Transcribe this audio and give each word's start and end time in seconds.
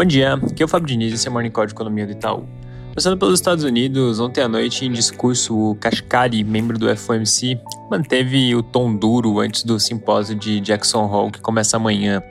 Bom 0.00 0.06
dia, 0.06 0.32
aqui 0.32 0.62
é 0.62 0.64
o 0.64 0.68
Fábio 0.68 0.88
Diniz 0.88 1.12
esse 1.12 1.28
é 1.28 1.30
o 1.30 1.32
Morning 1.34 1.50
Call 1.50 1.66
de 1.66 1.74
Economia 1.74 2.06
do 2.06 2.12
Itaú. 2.12 2.48
Começando 2.88 3.18
pelos 3.18 3.34
Estados 3.34 3.64
Unidos, 3.64 4.18
ontem 4.18 4.40
à 4.40 4.48
noite, 4.48 4.86
em 4.86 4.90
discurso, 4.90 5.54
o 5.54 5.74
Kashkari, 5.74 6.42
membro 6.42 6.78
do 6.78 6.96
FOMC, 6.96 7.60
manteve 7.90 8.54
o 8.54 8.62
tom 8.62 8.94
duro 8.94 9.40
antes 9.40 9.64
do 9.64 9.80
simpósio 9.80 10.36
de 10.36 10.60
Jackson 10.60 11.10
Hole, 11.10 11.32
que 11.32 11.40
começa 11.40 11.76
amanhã. 11.76 12.22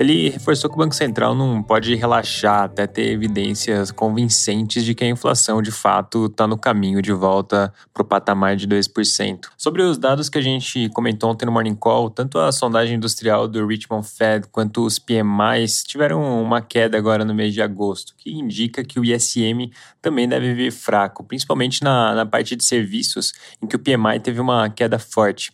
Ele 0.00 0.30
reforçou 0.30 0.70
que 0.70 0.76
o 0.76 0.78
Banco 0.78 0.94
Central 0.94 1.34
não 1.34 1.62
pode 1.62 1.94
relaxar 1.94 2.64
até 2.64 2.86
ter 2.86 3.10
evidências 3.10 3.90
convincentes 3.90 4.84
de 4.84 4.94
que 4.94 5.04
a 5.04 5.08
inflação 5.08 5.60
de 5.60 5.70
fato 5.70 6.26
está 6.26 6.46
no 6.46 6.56
caminho 6.56 7.02
de 7.02 7.12
volta 7.12 7.72
para 7.92 8.02
o 8.02 8.06
patamar 8.06 8.56
de 8.56 8.66
2%. 8.66 9.48
Sobre 9.56 9.82
os 9.82 9.98
dados 9.98 10.30
que 10.30 10.38
a 10.38 10.42
gente 10.42 10.88
comentou 10.88 11.30
ontem 11.30 11.44
no 11.44 11.52
Morning 11.52 11.74
Call, 11.74 12.08
tanto 12.08 12.38
a 12.38 12.50
sondagem 12.50 12.96
industrial 12.96 13.46
do 13.46 13.66
Richmond 13.66 14.08
Fed 14.08 14.46
quanto 14.50 14.84
os 14.86 14.98
PMIs 14.98 15.84
tiveram 15.84 16.42
uma 16.42 16.62
queda 16.62 16.96
agora 16.96 17.22
no 17.22 17.34
mês 17.34 17.52
de 17.52 17.60
agosto, 17.60 18.14
que 18.16 18.32
indica 18.32 18.82
que 18.82 18.98
o 18.98 19.04
ISM 19.04 19.70
também 20.00 20.26
deve 20.26 20.54
vir 20.54 20.72
fraco, 20.72 21.22
principalmente 21.22 21.82
na, 21.82 22.14
na 22.14 22.24
parte 22.24 22.56
de 22.56 22.64
serviços, 22.64 23.32
em 23.62 23.66
que 23.66 23.76
o 23.76 23.78
PMI 23.78 24.18
teve 24.20 24.40
uma 24.40 24.70
queda 24.70 24.98
forte. 25.02 25.52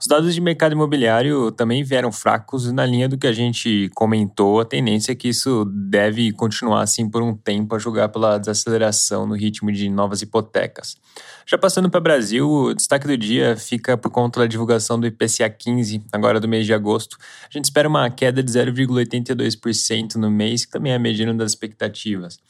Os 0.00 0.08
dados 0.08 0.34
de 0.34 0.40
mercado 0.40 0.72
imobiliário 0.72 1.52
também 1.52 1.84
vieram 1.84 2.10
fracos 2.10 2.72
na 2.72 2.84
linha 2.84 3.08
do 3.08 3.16
que 3.16 3.28
a 3.28 3.32
gente 3.32 3.88
comentou. 3.94 4.58
A 4.58 4.64
tendência 4.64 5.12
é 5.12 5.14
que 5.14 5.28
isso 5.28 5.64
deve 5.64 6.32
continuar 6.32 6.82
assim 6.82 7.08
por 7.08 7.22
um 7.22 7.36
tempo, 7.36 7.76
a 7.76 7.78
julgar 7.78 8.08
pela 8.08 8.36
desaceleração 8.36 9.28
no 9.28 9.36
ritmo 9.36 9.70
de 9.70 9.88
novas 9.88 10.20
hipotecas. 10.20 10.96
Já 11.46 11.56
passando 11.56 11.88
para 11.88 11.98
o 11.98 12.02
Brasil, 12.02 12.50
o 12.50 12.74
destaque 12.74 13.06
do 13.06 13.16
dia 13.16 13.56
fica 13.56 13.96
por 13.96 14.10
conta 14.10 14.40
da 14.40 14.46
divulgação 14.46 14.98
do 14.98 15.06
IPCA 15.06 15.48
15, 15.48 16.02
agora 16.12 16.40
do 16.40 16.48
mês 16.48 16.66
de 16.66 16.74
agosto. 16.74 17.16
A 17.44 17.56
gente 17.56 17.66
espera 17.66 17.88
uma 17.88 18.10
queda 18.10 18.42
de 18.42 18.50
0,82% 18.50 20.16
no 20.16 20.28
mês, 20.28 20.64
que 20.64 20.72
também 20.72 20.90
é 20.90 20.96
a 20.96 20.98
medida 20.98 21.32
das 21.32 21.52
expectativas. 21.52 22.40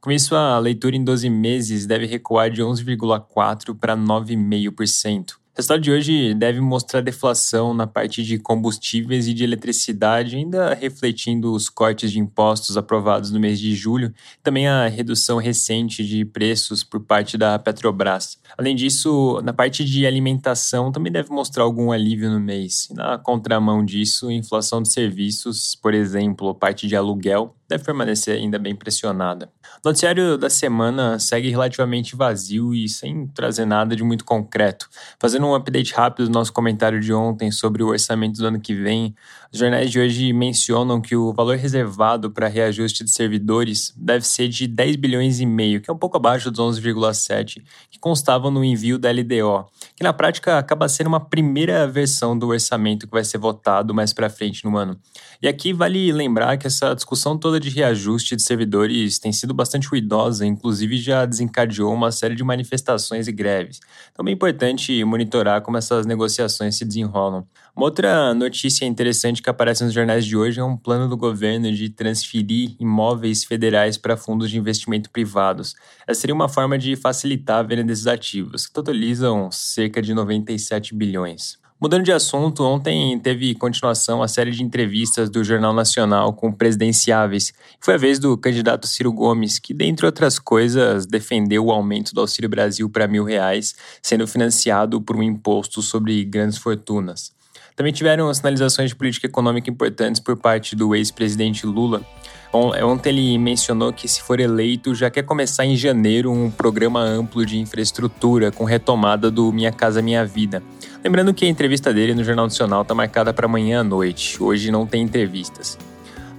Com 0.00 0.10
isso, 0.10 0.34
a 0.34 0.58
leitura 0.58 0.96
em 0.96 1.04
12 1.04 1.28
meses 1.28 1.84
deve 1.84 2.06
recuar 2.06 2.50
de 2.50 2.62
11,4% 2.62 3.78
para 3.78 3.94
9,5%. 3.94 5.41
O 5.52 5.58
resultado 5.58 5.82
de 5.82 5.90
hoje 5.90 6.32
deve 6.32 6.62
mostrar 6.62 7.02
deflação 7.02 7.74
na 7.74 7.86
parte 7.86 8.22
de 8.22 8.38
combustíveis 8.38 9.28
e 9.28 9.34
de 9.34 9.44
eletricidade, 9.44 10.34
ainda 10.34 10.72
refletindo 10.72 11.52
os 11.52 11.68
cortes 11.68 12.10
de 12.10 12.18
impostos 12.18 12.78
aprovados 12.78 13.30
no 13.30 13.38
mês 13.38 13.60
de 13.60 13.74
julho, 13.74 14.14
também 14.42 14.66
a 14.66 14.88
redução 14.88 15.36
recente 15.36 16.06
de 16.06 16.24
preços 16.24 16.82
por 16.82 17.00
parte 17.00 17.36
da 17.36 17.58
Petrobras. 17.58 18.38
Além 18.56 18.74
disso, 18.74 19.42
na 19.44 19.52
parte 19.52 19.84
de 19.84 20.06
alimentação 20.06 20.90
também 20.90 21.12
deve 21.12 21.28
mostrar 21.28 21.64
algum 21.64 21.92
alívio 21.92 22.30
no 22.30 22.40
mês. 22.40 22.88
Na 22.90 23.18
contramão 23.18 23.84
disso, 23.84 24.30
inflação 24.30 24.80
de 24.80 24.88
serviços, 24.90 25.74
por 25.74 25.92
exemplo, 25.92 26.54
parte 26.54 26.88
de 26.88 26.96
aluguel, 26.96 27.54
deve 27.72 27.84
permanecer 27.84 28.36
ainda 28.36 28.58
bem 28.58 28.74
pressionada. 28.74 29.50
O 29.82 29.88
noticiário 29.88 30.36
da 30.36 30.50
semana 30.50 31.18
segue 31.18 31.48
relativamente 31.48 32.14
vazio 32.14 32.74
e 32.74 32.88
sem 32.88 33.26
trazer 33.28 33.64
nada 33.64 33.96
de 33.96 34.04
muito 34.04 34.24
concreto. 34.24 34.88
Fazendo 35.18 35.46
um 35.46 35.54
update 35.54 35.94
rápido 35.94 36.26
do 36.26 36.32
nosso 36.32 36.52
comentário 36.52 37.00
de 37.00 37.12
ontem 37.12 37.50
sobre 37.50 37.82
o 37.82 37.88
orçamento 37.88 38.38
do 38.38 38.46
ano 38.46 38.60
que 38.60 38.74
vem, 38.74 39.14
os 39.52 39.58
jornais 39.58 39.90
de 39.90 40.00
hoje 40.00 40.32
mencionam 40.32 41.00
que 41.00 41.16
o 41.16 41.32
valor 41.32 41.56
reservado 41.56 42.30
para 42.30 42.48
reajuste 42.48 43.04
de 43.04 43.10
servidores 43.10 43.92
deve 43.96 44.26
ser 44.26 44.48
de 44.48 44.66
10 44.66 44.96
bilhões 44.96 45.40
e 45.40 45.46
meio, 45.46 45.80
que 45.80 45.90
é 45.90 45.92
um 45.92 45.98
pouco 45.98 46.16
abaixo 46.16 46.50
dos 46.50 46.60
11,7 46.78 47.62
que 47.90 47.98
constavam 47.98 48.50
no 48.50 48.64
envio 48.64 48.98
da 48.98 49.10
LDO, 49.10 49.66
que 49.94 50.02
na 50.02 50.12
prática 50.12 50.58
acaba 50.58 50.88
sendo 50.88 51.08
uma 51.08 51.20
primeira 51.20 51.86
versão 51.86 52.38
do 52.38 52.48
orçamento 52.48 53.06
que 53.06 53.12
vai 53.12 53.24
ser 53.24 53.38
votado 53.38 53.94
mais 53.94 54.12
para 54.12 54.30
frente 54.30 54.64
no 54.64 54.76
ano. 54.76 54.98
E 55.42 55.48
aqui 55.48 55.72
vale 55.72 56.12
lembrar 56.12 56.56
que 56.56 56.66
essa 56.66 56.94
discussão 56.94 57.36
toda 57.36 57.58
de 57.62 57.70
reajuste 57.70 58.34
de 58.34 58.42
servidores 58.42 59.18
tem 59.18 59.32
sido 59.32 59.54
bastante 59.54 59.86
ruidosa, 59.86 60.44
inclusive 60.44 60.98
já 60.98 61.24
desencadeou 61.24 61.92
uma 61.94 62.10
série 62.10 62.34
de 62.34 62.42
manifestações 62.42 63.28
e 63.28 63.32
greves. 63.32 63.80
Então 64.12 64.26
é 64.26 64.30
importante 64.32 65.02
monitorar 65.04 65.62
como 65.62 65.76
essas 65.76 66.04
negociações 66.04 66.76
se 66.76 66.84
desenrolam. 66.84 67.46
Uma 67.74 67.86
outra 67.86 68.34
notícia 68.34 68.84
interessante 68.84 69.40
que 69.40 69.48
aparece 69.48 69.82
nos 69.82 69.94
jornais 69.94 70.26
de 70.26 70.36
hoje 70.36 70.60
é 70.60 70.64
um 70.64 70.76
plano 70.76 71.08
do 71.08 71.16
governo 71.16 71.72
de 71.72 71.88
transferir 71.88 72.76
imóveis 72.78 73.44
federais 73.44 73.96
para 73.96 74.16
fundos 74.16 74.50
de 74.50 74.58
investimento 74.58 75.08
privados. 75.08 75.74
Essa 76.06 76.20
seria 76.20 76.34
uma 76.34 76.48
forma 76.48 76.76
de 76.76 76.96
facilitar 76.96 77.60
a 77.60 77.62
venda 77.62 77.84
desses 77.84 78.06
ativos, 78.06 78.66
que 78.66 78.72
totalizam 78.74 79.50
cerca 79.50 80.02
de 80.02 80.12
97 80.12 80.94
bilhões. 80.94 81.61
Mudando 81.82 82.04
de 82.04 82.12
assunto, 82.12 82.62
ontem 82.62 83.18
teve 83.18 83.56
continuação 83.56 84.22
a 84.22 84.28
série 84.28 84.52
de 84.52 84.62
entrevistas 84.62 85.28
do 85.28 85.42
Jornal 85.42 85.72
Nacional 85.74 86.32
com 86.32 86.52
presidenciáveis. 86.52 87.52
Foi 87.80 87.94
a 87.94 87.98
vez 87.98 88.20
do 88.20 88.38
candidato 88.38 88.86
Ciro 88.86 89.12
Gomes, 89.12 89.58
que, 89.58 89.74
dentre 89.74 90.06
outras 90.06 90.38
coisas, 90.38 91.06
defendeu 91.06 91.64
o 91.64 91.72
aumento 91.72 92.14
do 92.14 92.20
Auxílio 92.20 92.48
Brasil 92.48 92.88
para 92.88 93.08
mil 93.08 93.24
reais, 93.24 93.74
sendo 94.00 94.28
financiado 94.28 95.02
por 95.02 95.16
um 95.16 95.24
imposto 95.24 95.82
sobre 95.82 96.24
grandes 96.24 96.56
fortunas. 96.56 97.32
Também 97.74 97.92
tiveram 97.92 98.32
sinalizações 98.32 98.90
de 98.90 98.94
política 98.94 99.26
econômica 99.26 99.68
importantes 99.68 100.20
por 100.20 100.36
parte 100.36 100.76
do 100.76 100.94
ex-presidente 100.94 101.66
Lula. 101.66 102.06
Ontem 102.52 103.08
ele 103.08 103.38
mencionou 103.38 103.92
que, 103.92 104.06
se 104.06 104.22
for 104.22 104.38
eleito, 104.38 104.94
já 104.94 105.10
quer 105.10 105.22
começar 105.22 105.64
em 105.64 105.74
janeiro 105.74 106.30
um 106.30 106.50
programa 106.50 107.00
amplo 107.00 107.44
de 107.44 107.58
infraestrutura 107.58 108.52
com 108.52 108.64
retomada 108.64 109.30
do 109.30 109.50
Minha 109.50 109.72
Casa 109.72 110.02
Minha 110.02 110.24
Vida. 110.24 110.62
Lembrando 111.04 111.34
que 111.34 111.44
a 111.44 111.48
entrevista 111.48 111.92
dele 111.92 112.14
no 112.14 112.22
Jornal 112.22 112.46
Nacional 112.46 112.82
está 112.82 112.94
marcada 112.94 113.34
para 113.34 113.46
amanhã 113.46 113.80
à 113.80 113.84
noite. 113.84 114.40
Hoje 114.40 114.70
não 114.70 114.86
tem 114.86 115.02
entrevistas. 115.02 115.76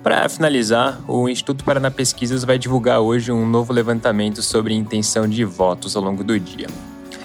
Para 0.01 0.27
finalizar, 0.29 0.99
o 1.07 1.27
Instituto 1.27 1.65
Paraná 1.65 1.91
Pesquisas 1.91 2.45
vai 2.45 2.57
divulgar 2.57 2.99
hoje 2.99 3.31
um 3.31 3.45
novo 3.45 3.73
levantamento 3.73 4.41
sobre 4.41 4.73
intenção 4.73 5.27
de 5.27 5.43
votos 5.43 5.95
ao 5.95 6.03
longo 6.03 6.23
do 6.23 6.39
dia. 6.39 6.67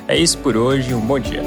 É 0.09 0.17
isso 0.17 0.39
por 0.39 0.57
hoje, 0.57 0.95
um 0.95 1.01
bom 1.01 1.19
dia. 1.19 1.43